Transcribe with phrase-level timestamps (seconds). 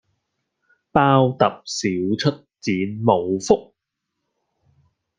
[0.91, 3.75] 包揼少出剪冇福